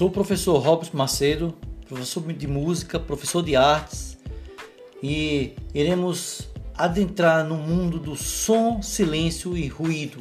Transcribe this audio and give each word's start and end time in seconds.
Sou 0.00 0.08
o 0.08 0.10
professor 0.10 0.56
Robert 0.60 0.88
Macedo, 0.94 1.54
professor 1.86 2.22
de 2.32 2.46
música, 2.46 2.98
professor 2.98 3.42
de 3.42 3.54
artes 3.54 4.16
e 5.02 5.52
iremos 5.74 6.48
adentrar 6.74 7.44
no 7.44 7.56
mundo 7.56 7.98
do 7.98 8.16
som, 8.16 8.80
silêncio 8.80 9.54
e 9.54 9.68
ruído. 9.68 10.16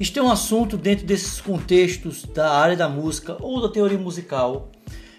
Este 0.00 0.18
é 0.18 0.22
um 0.24 0.28
assunto 0.28 0.76
dentro 0.76 1.06
desses 1.06 1.40
contextos 1.40 2.24
da 2.24 2.50
área 2.50 2.74
da 2.74 2.88
música 2.88 3.36
ou 3.40 3.62
da 3.62 3.68
teoria 3.68 3.96
musical 3.96 4.72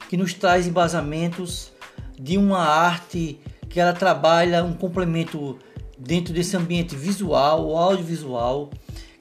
que 0.09 0.17
nos 0.17 0.33
traz 0.33 0.67
embasamentos 0.67 1.71
de 2.19 2.37
uma 2.37 2.59
arte 2.59 3.39
que 3.69 3.79
ela 3.79 3.93
trabalha 3.93 4.65
um 4.65 4.73
complemento 4.73 5.57
dentro 5.97 6.33
desse 6.33 6.57
ambiente 6.57 6.93
visual 6.93 7.77
audiovisual, 7.77 8.69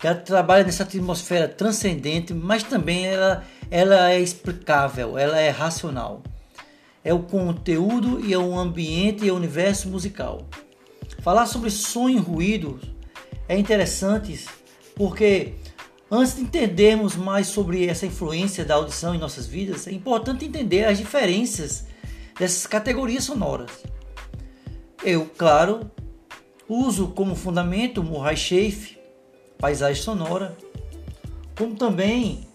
ela 0.02 0.14
trabalha 0.14 0.64
nessa 0.64 0.82
atmosfera 0.82 1.48
transcendente, 1.48 2.34
mas 2.34 2.62
também 2.62 3.06
ela, 3.06 3.44
ela 3.70 4.10
é 4.10 4.20
explicável, 4.20 5.16
ela 5.16 5.38
é 5.38 5.48
racional. 5.48 6.22
É 7.02 7.14
o 7.14 7.20
conteúdo 7.20 8.24
e 8.24 8.32
é 8.32 8.38
o 8.38 8.58
ambiente 8.58 9.24
e 9.24 9.30
o 9.30 9.36
universo 9.36 9.88
musical. 9.88 10.46
Falar 11.22 11.46
sobre 11.46 11.70
som 11.70 12.08
e 12.08 12.18
ruído 12.18 12.78
é 13.48 13.58
interessante 13.58 14.44
porque 14.94 15.54
antes 16.10 16.36
de 16.36 16.42
entendermos 16.42 17.16
mais 17.16 17.46
sobre 17.46 17.86
essa 17.86 18.06
influência 18.06 18.64
da 18.64 18.74
audição 18.74 19.14
em 19.14 19.18
nossas 19.18 19.46
vidas, 19.46 19.86
é 19.86 19.92
importante 19.92 20.44
entender 20.44 20.84
as 20.84 20.98
diferenças 20.98 21.86
dessas 22.38 22.66
categorias 22.66 23.24
sonoras. 23.24 23.70
Eu, 25.04 25.30
claro, 25.36 25.90
uso 26.68 27.08
como 27.08 27.36
fundamento 27.36 28.02
Murray 28.02 28.36
Schaff, 28.36 28.98
paisagem 29.58 30.02
sonora, 30.02 30.56
como 31.56 31.74
também 31.74 32.46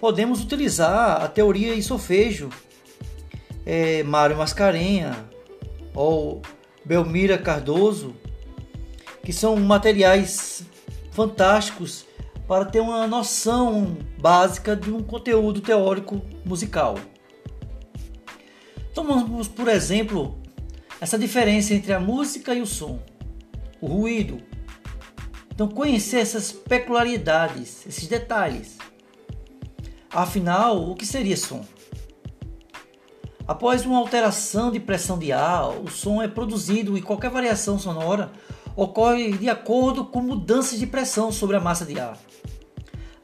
podemos 0.00 0.42
utilizar 0.42 1.22
a 1.22 1.28
teoria 1.28 1.80
solfejo, 1.82 2.50
é, 3.64 4.02
Mário 4.02 4.36
Mascarenha 4.36 5.26
ou 5.94 6.42
Belmira 6.84 7.36
Cardoso, 7.36 8.14
que 9.24 9.32
são 9.32 9.56
materiais 9.56 10.64
fantásticos 11.10 12.06
para 12.46 12.64
ter 12.64 12.80
uma 12.80 13.06
noção 13.06 13.96
básica 14.20 14.76
de 14.76 14.90
um 14.90 15.02
conteúdo 15.02 15.60
teórico 15.60 16.22
musical. 16.44 16.96
Tomamos, 18.94 19.48
por 19.48 19.68
exemplo, 19.68 20.38
essa 21.00 21.18
diferença 21.18 21.74
entre 21.74 21.92
a 21.92 22.00
música 22.00 22.54
e 22.54 22.62
o 22.62 22.66
som, 22.66 23.00
o 23.80 23.86
ruído. 23.86 24.38
Então, 25.56 25.68
conhecer 25.68 26.18
essas 26.18 26.52
peculiaridades, 26.52 27.86
esses 27.86 28.06
detalhes. 28.06 28.76
Afinal, 30.10 30.90
o 30.90 30.94
que 30.94 31.06
seria 31.06 31.34
som? 31.34 31.64
Após 33.48 33.86
uma 33.86 33.96
alteração 33.96 34.70
de 34.70 34.78
pressão 34.78 35.18
de 35.18 35.32
ar, 35.32 35.70
o 35.70 35.90
som 35.90 36.20
é 36.20 36.28
produzido 36.28 36.98
e 36.98 37.00
qualquer 37.00 37.30
variação 37.30 37.78
sonora 37.78 38.30
ocorre 38.76 39.32
de 39.32 39.48
acordo 39.48 40.04
com 40.04 40.20
mudanças 40.20 40.78
de 40.78 40.86
pressão 40.86 41.32
sobre 41.32 41.56
a 41.56 41.60
massa 41.60 41.86
de 41.86 41.98
ar. 41.98 42.18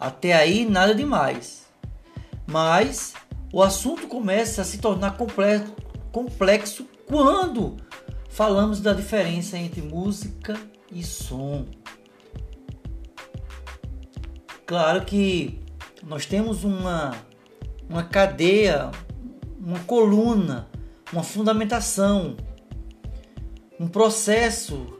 Até 0.01 0.33
aí, 0.33 0.65
nada 0.65 0.95
demais. 0.95 1.67
Mas 2.47 3.13
o 3.53 3.63
assunto 3.63 4.07
começa 4.07 4.63
a 4.63 4.65
se 4.65 4.79
tornar 4.79 5.19
complexo 6.11 6.87
quando 7.05 7.77
falamos 8.31 8.81
da 8.81 8.95
diferença 8.95 9.59
entre 9.59 9.83
música 9.83 10.59
e 10.91 11.03
som. 11.03 11.67
Claro 14.73 15.05
que 15.05 15.61
nós 16.03 16.25
temos 16.25 16.65
uma, 16.65 17.15
uma 17.91 18.05
cadeia, 18.05 18.91
uma 19.61 19.79
coluna, 19.81 20.67
uma 21.13 21.23
fundamentação, 21.23 22.39
um 23.79 23.87
processo 23.87 24.97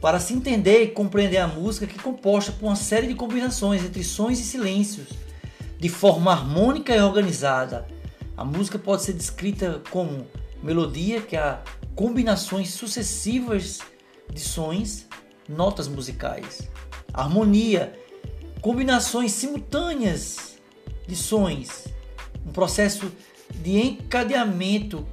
para 0.00 0.18
se 0.18 0.34
entender 0.34 0.82
e 0.82 0.88
compreender 0.88 1.36
a 1.36 1.46
música 1.46 1.86
que 1.86 1.96
é 1.96 2.02
composta 2.02 2.50
por 2.50 2.66
uma 2.66 2.74
série 2.74 3.06
de 3.06 3.14
combinações 3.14 3.84
entre 3.84 4.02
sons 4.02 4.40
e 4.40 4.42
silêncios, 4.42 5.06
de 5.78 5.88
forma 5.88 6.32
harmônica 6.32 6.92
e 6.92 7.00
organizada. 7.00 7.86
A 8.36 8.44
música 8.44 8.76
pode 8.76 9.04
ser 9.04 9.12
descrita 9.12 9.80
como 9.88 10.26
melodia, 10.60 11.20
que 11.20 11.36
é 11.36 11.60
combinações 11.94 12.70
sucessivas 12.70 13.78
de 14.34 14.40
sons, 14.40 15.06
notas 15.48 15.86
musicais. 15.86 16.68
Harmonia, 17.14 17.92
combinações 18.66 19.30
simultâneas 19.30 20.58
de 21.06 21.14
sons, 21.14 21.86
um 22.44 22.50
processo 22.50 23.12
de 23.54 23.78
encadeamento 23.78 25.06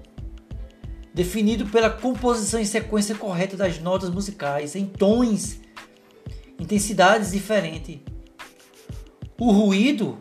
definido 1.14 1.68
pela 1.68 1.88
composição 1.88 2.59
em 2.59 2.66
sequência 2.66 3.13
correta 3.13 3.56
das 3.56 3.78
notas 3.80 4.09
musicais 4.09 4.75
em 4.75 4.88
tons, 4.88 5.59
intensidades 6.59 7.30
diferentes. 7.30 8.00
O 9.40 9.52
ruído 9.52 10.18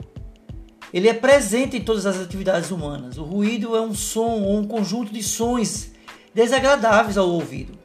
ele 0.93 1.09
é 1.09 1.15
presente 1.15 1.79
em 1.79 1.81
todas 1.83 2.05
as 2.05 2.19
atividades 2.19 2.71
humanas. 2.71 3.17
O 3.17 3.25
ruído 3.25 3.75
é 3.75 3.81
um 3.81 3.95
som 3.95 4.43
ou 4.43 4.59
um 4.59 4.65
conjunto 4.65 5.11
de 5.11 5.23
sons 5.23 5.93
desagradáveis 6.35 7.17
ao 7.17 7.31
ouvido. 7.31 7.79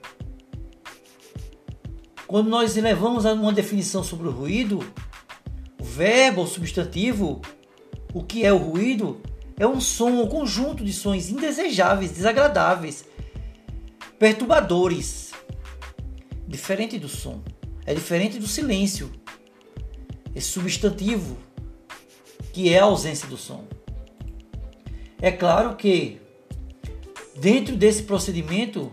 Quando 2.28 2.50
nós 2.50 2.76
levamos 2.76 3.26
a 3.26 3.32
uma 3.32 3.54
definição 3.54 4.04
sobre 4.04 4.28
o 4.28 4.32
ruído, 4.32 4.84
verbo 5.98 6.42
ou 6.42 6.48
substantivo, 6.48 7.42
o 8.14 8.22
que 8.22 8.46
é 8.46 8.54
o 8.54 8.58
ruído, 8.58 9.20
é 9.60 9.66
um 9.66 9.82
som 9.82 10.12
um 10.22 10.28
conjunto 10.28 10.86
de 10.86 10.94
sons 10.94 11.30
indesejáveis, 11.30 12.12
desagradáveis, 12.12 13.04
perturbadores. 14.20 15.32
Diferente 16.48 17.00
do 17.00 17.10
som, 17.10 17.42
é 17.84 17.96
diferente 17.96 18.38
do 18.38 18.48
silêncio. 18.48 19.12
Esse 20.36 20.50
substantivo 20.50 21.36
que 22.54 22.72
é 22.72 22.80
a 22.80 22.84
ausência 22.84 23.28
do 23.28 23.36
som. 23.36 23.66
É 25.20 25.32
claro 25.32 25.76
que 25.76 26.22
dentro 27.36 27.76
desse 27.76 28.04
procedimento, 28.04 28.92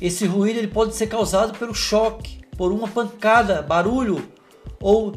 esse 0.00 0.26
ruído 0.26 0.58
ele 0.58 0.68
pode 0.68 0.96
ser 0.96 1.06
causado 1.06 1.58
pelo 1.58 1.74
choque, 1.74 2.40
por 2.56 2.72
uma 2.72 2.88
pancada, 2.88 3.60
barulho 3.60 4.26
ou 4.80 5.12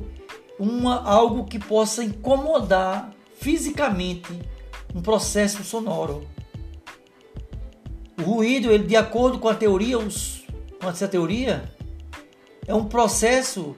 uma 0.63 1.03
algo 1.03 1.45
que 1.45 1.59
possa 1.59 2.03
incomodar 2.03 3.11
fisicamente 3.39 4.31
um 4.95 5.01
processo 5.01 5.63
sonoro. 5.63 6.27
O 8.17 8.21
ruído, 8.23 8.71
ele 8.71 8.85
de 8.85 8.95
acordo 8.95 9.39
com 9.39 9.49
a 9.49 9.55
teoria, 9.55 9.97
os, 9.97 10.43
com 10.79 10.89
essa 10.89 11.07
teoria, 11.07 11.69
é 12.65 12.73
um 12.73 12.85
processo 12.85 13.75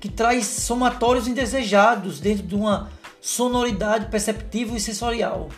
que 0.00 0.08
traz 0.08 0.46
somatórios 0.46 1.26
indesejados 1.26 2.20
dentro 2.20 2.46
de 2.46 2.54
uma 2.54 2.90
sonoridade 3.20 4.06
perceptível 4.06 4.76
e 4.76 4.80
sensorial. 4.80 5.48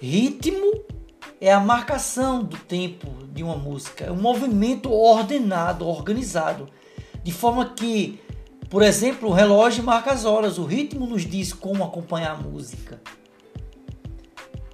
Ritmo 0.00 0.84
é 1.40 1.52
a 1.52 1.60
marcação 1.60 2.42
do 2.42 2.56
tempo 2.56 3.08
de 3.32 3.42
uma 3.42 3.56
música, 3.56 4.04
é 4.04 4.10
um 4.10 4.20
movimento 4.20 4.90
ordenado, 4.90 5.86
organizado, 5.86 6.68
de 7.22 7.32
forma 7.32 7.70
que, 7.70 8.18
por 8.70 8.82
exemplo, 8.82 9.28
o 9.28 9.32
relógio 9.32 9.82
marca 9.82 10.12
as 10.12 10.24
horas, 10.24 10.56
o 10.56 10.64
ritmo 10.64 11.04
nos 11.04 11.26
diz 11.26 11.52
como 11.52 11.82
acompanhar 11.82 12.36
a 12.36 12.36
música. 12.36 13.02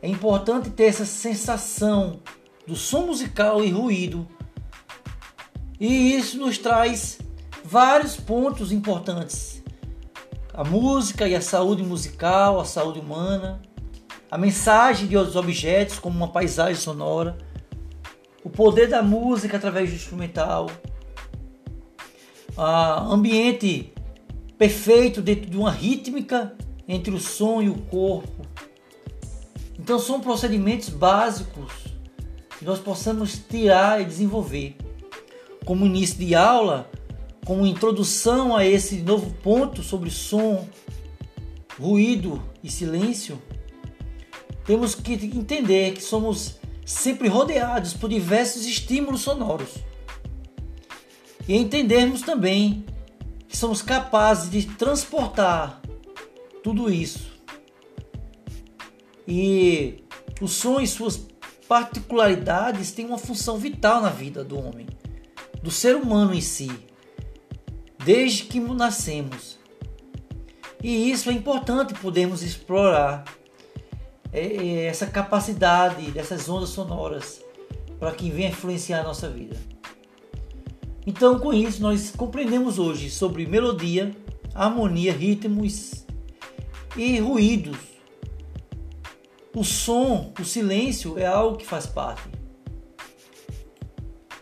É 0.03 0.07
importante 0.07 0.69
ter 0.69 0.85
essa 0.85 1.07
sensação 1.07 2.21
do 2.67 2.77
som 2.77 3.07
musical 3.07 3.65
e 3.65 3.71
ruído, 3.71 4.29
e 5.81 6.15
isso 6.15 6.37
nos 6.39 6.59
traz 6.59 7.19
vários 7.65 8.17
pontos 8.17 8.71
importantes. 8.71 9.63
A 10.53 10.63
música 10.63 11.27
e 11.27 11.35
a 11.35 11.41
saúde 11.41 11.83
musical, 11.83 12.61
a 12.61 12.67
saúde 12.67 13.01
humana, 13.01 13.63
a 14.31 14.37
mensagem 14.37 15.07
de 15.07 15.17
outros 15.17 15.37
objetos, 15.37 15.99
como 15.99 16.19
uma 16.19 16.29
paisagem 16.29 16.77
sonora, 16.77 17.39
o 18.45 18.51
poder 18.51 18.89
da 18.89 19.03
música 19.03 19.57
através 19.57 19.89
do 19.89 19.97
instrumental, 19.97 20.71
a 22.57 23.03
ambiente 23.05 23.93
perfeito 24.57 25.21
dentro 25.21 25.51
de 25.51 25.57
uma 25.57 25.71
rítmica 25.71 26.57
entre 26.89 27.13
o 27.15 27.21
som 27.21 27.61
e 27.61 27.69
o 27.69 27.75
corpo. 27.75 28.47
Então 29.79 29.99
são 29.99 30.21
procedimentos 30.21 30.89
básicos 30.89 31.73
que 32.59 32.65
nós 32.65 32.79
possamos 32.79 33.39
tirar 33.39 34.01
e 34.01 34.05
desenvolver. 34.05 34.77
Como 35.65 35.85
início 35.85 36.19
de 36.19 36.35
aula, 36.35 36.91
como 37.45 37.67
introdução 37.67 38.57
a 38.57 38.65
esse 38.65 38.97
novo 39.03 39.31
ponto 39.43 39.83
sobre 39.83 40.11
som, 40.11 40.67
ruído 41.79 42.43
e 42.63 42.71
silêncio, 42.71 43.41
temos 44.65 44.95
que 44.95 45.13
entender 45.13 45.93
que 45.93 46.03
somos 46.03 46.59
sempre 46.85 47.29
rodeados 47.29 47.93
por 47.93 48.09
diversos 48.09 48.65
estímulos 48.65 49.21
sonoros. 49.21 49.86
E 51.49 51.57
entendermos 51.57 52.23
também 52.23 52.85
que 53.49 53.57
somos 53.57 53.83
capazes 53.83 54.51
de 54.51 54.67
transportar 54.67 55.81
tudo 56.63 56.91
isso. 56.91 57.31
E 59.27 60.03
o 60.41 60.49
som 60.49 60.81
e 60.81 60.87
suas 60.87 61.27
particularidades 61.69 62.93
têm 62.93 63.07
uma 63.07 63.19
função 63.19 63.59
vital 63.59 64.01
na 64.01 64.11
vida 64.11 64.45
do 64.45 64.59
homem, 64.59 64.87
do 65.63 65.71
ser 65.71 65.97
humano 65.97 66.35
em 66.35 66.41
si, 66.41 66.71
desde 68.05 68.45
que 68.45 68.61
nascemos. 68.61 69.59
E 70.83 71.11
isso 71.11 71.31
é 71.31 71.33
importante 71.33 71.95
podermos 71.95 72.43
explorar 72.43 73.25
é, 74.33 74.41
é, 74.41 74.85
essa 74.87 75.07
capacidade 75.07 76.11
dessas 76.11 76.49
ondas 76.49 76.69
sonoras 76.69 77.43
para 77.99 78.13
que 78.13 78.31
venha 78.31 78.51
influenciar 78.51 79.01
a 79.01 79.05
nossa 79.05 79.29
vida. 79.29 79.57
Então, 81.07 81.39
com 81.39 81.55
isso, 81.55 81.81
nós 81.81 82.11
compreendemos 82.11 82.81
hoje 82.81 83.09
sobre 83.09 83.47
melodia, 83.47 84.11
harmonia, 84.53 85.13
ritmos 85.13 86.05
e 86.97 87.21
ruídos. 87.21 87.79
O 89.55 89.63
som, 89.63 90.33
o 90.39 90.45
silêncio 90.45 91.17
é 91.17 91.25
algo 91.25 91.59
que 91.59 91.65
faz 91.65 91.87
parte. 91.87 92.29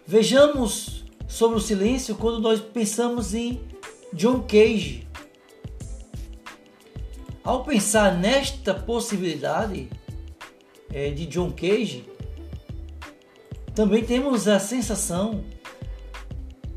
Vejamos 0.06 1.04
sobre 1.28 1.58
o 1.58 1.60
silêncio 1.60 2.14
quando 2.14 2.40
nós 2.40 2.60
pensamos 2.60 3.34
em 3.34 3.60
John 4.14 4.40
Cage. 4.40 5.06
Ao 7.44 7.62
pensar 7.62 8.16
nesta 8.16 8.72
possibilidade 8.72 9.90
é, 10.90 11.10
de 11.10 11.26
John 11.26 11.52
Cage, 11.52 12.08
também 13.74 14.02
temos 14.02 14.48
a 14.48 14.58
sensação 14.58 15.44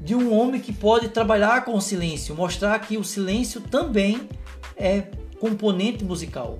de 0.07 0.15
um 0.15 0.33
homem 0.33 0.61
que 0.61 0.71
pode 0.71 1.09
trabalhar 1.09 1.65
com 1.65 1.73
o 1.73 1.81
silêncio, 1.81 2.33
mostrar 2.33 2.79
que 2.79 2.97
o 2.97 3.03
silêncio 3.03 3.59
também 3.59 4.29
é 4.77 5.01
componente 5.37 6.05
musical. 6.05 6.59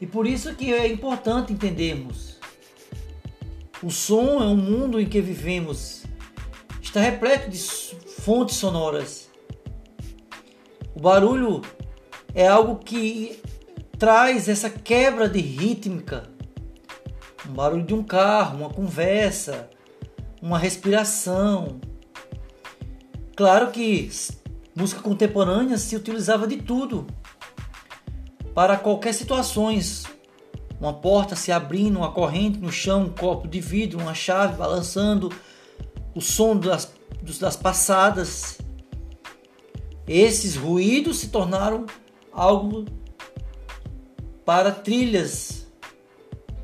E 0.00 0.04
por 0.04 0.26
isso 0.26 0.56
que 0.56 0.74
é 0.74 0.88
importante 0.88 1.52
entendermos. 1.52 2.36
O 3.80 3.92
som 3.92 4.42
é 4.42 4.46
um 4.46 4.56
mundo 4.56 5.00
em 5.00 5.06
que 5.06 5.20
vivemos. 5.20 6.02
Está 6.82 7.00
repleto 7.00 7.48
de 7.48 7.58
fontes 7.58 8.56
sonoras. 8.56 9.30
O 10.96 11.00
barulho 11.00 11.62
é 12.34 12.48
algo 12.48 12.80
que 12.84 13.40
traz 13.96 14.48
essa 14.48 14.68
quebra 14.68 15.28
de 15.28 15.38
rítmica. 15.38 16.28
Um 17.48 17.52
barulho 17.52 17.84
de 17.84 17.94
um 17.94 18.02
carro, 18.02 18.58
uma 18.58 18.70
conversa, 18.70 19.70
uma 20.40 20.58
respiração. 20.58 21.80
Claro 23.36 23.70
que 23.70 24.10
música 24.74 25.00
contemporânea 25.00 25.78
se 25.78 25.96
utilizava 25.96 26.46
de 26.46 26.58
tudo 26.58 27.06
para 28.54 28.76
qualquer 28.76 29.14
situações. 29.14 30.04
Uma 30.80 30.92
porta 30.92 31.34
se 31.34 31.50
abrindo, 31.50 31.98
uma 31.98 32.12
corrente 32.12 32.58
no 32.58 32.70
chão, 32.70 33.04
um 33.04 33.10
copo 33.10 33.48
de 33.48 33.60
vidro, 33.60 34.00
uma 34.00 34.14
chave 34.14 34.56
balançando, 34.56 35.32
o 36.14 36.20
som 36.20 36.56
das, 36.56 36.92
das 37.40 37.56
passadas. 37.56 38.58
Esses 40.06 40.56
ruídos 40.56 41.18
se 41.18 41.28
tornaram 41.28 41.84
algo 42.32 42.84
para 44.44 44.70
trilhas, 44.70 45.66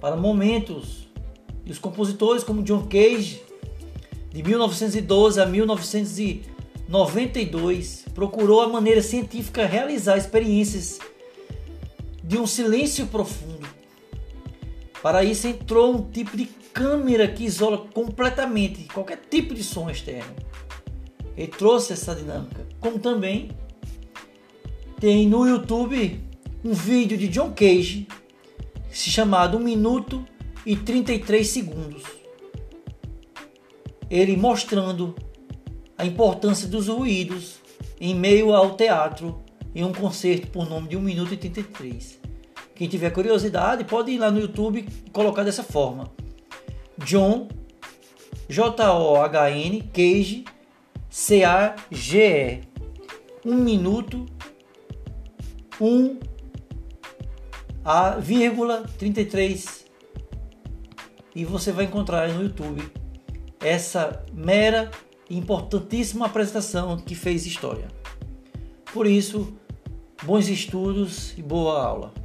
para 0.01 0.17
momentos. 0.17 1.09
E 1.67 1.71
os 1.73 1.79
compositores 1.79 2.45
como 2.45 2.63
John 2.63 2.87
Cage 2.87 3.43
de 4.35 4.43
1912 4.43 5.41
a 5.41 5.47
1992, 5.47 8.05
procurou 8.13 8.61
a 8.63 8.69
maneira 8.69 9.01
científica 9.01 9.65
realizar 9.65 10.19
experiências 10.19 10.99
de 12.21 12.37
um 12.37 12.45
silêncio 12.45 13.07
profundo. 13.07 13.65
Para 15.01 15.23
isso 15.23 15.47
entrou 15.47 15.95
um 15.95 16.11
tipo 16.11 16.37
de 16.37 16.47
câmera 16.73 17.29
que 17.29 17.45
isola 17.45 17.87
completamente 17.95 18.89
qualquer 18.93 19.21
tipo 19.31 19.55
de 19.55 19.63
som 19.63 19.89
externo. 19.89 20.35
Ele 21.37 21.47
trouxe 21.47 21.93
essa 21.93 22.13
dinâmica. 22.13 22.67
Como 22.81 22.99
também 22.99 23.53
tem 24.99 25.29
no 25.29 25.47
YouTube 25.47 26.21
um 26.65 26.73
vídeo 26.73 27.17
de 27.17 27.29
John 27.29 27.53
Cage 27.53 28.09
chamado 28.91 29.59
1 29.59 29.61
minuto 29.61 30.27
e 30.67 30.75
33 30.75 31.47
segundos 31.47 32.24
ele 34.15 34.37
mostrando 34.37 35.13
a 35.99 36.07
importância 36.07 36.69
dos 36.69 36.87
ruídos 36.87 37.57
em 38.01 38.15
meio 38.15 38.55
ao 38.55 38.77
teatro 38.77 39.43
em 39.75 39.83
um 39.83 39.93
concerto 39.93 40.47
por 40.53 40.69
nome 40.71 40.87
de 40.87 40.97
1 40.97 41.01
minuto 41.01 41.35
e 41.35 41.37
33. 41.37 42.21
Quem 42.77 42.89
tiver 42.89 43.11
curiosidade 43.11 43.83
pode 43.83 44.13
ir 44.13 44.19
lá 44.19 44.31
no 44.31 44.39
YouTube 44.39 44.87
e 44.87 45.11
colocar 45.11 45.43
dessa 45.43 45.65
forma. 45.65 46.13
John 46.99 47.49
J-O-H-N 48.49 49.83
Cage 49.93 50.45
C-A-G-E 51.11 52.61
1 53.45 53.53
minuto 53.53 54.27
1 55.81 56.21
a 57.85 58.11
vírgula 58.11 58.85
33 58.97 59.87
e 61.35 61.45
você 61.45 61.73
vai 61.73 61.87
encontrar 61.87 62.29
no 62.29 62.45
YouTube 62.45 63.04
essa 63.65 64.25
mera 64.33 64.91
e 65.29 65.37
importantíssima 65.37 66.27
apresentação 66.27 66.99
que 66.99 67.15
fez 67.15 67.47
história. 67.47 67.89
Por 68.93 69.07
isso, 69.07 69.53
bons 70.23 70.49
estudos 70.49 71.37
e 71.37 71.43
boa 71.43 71.83
aula. 71.83 72.24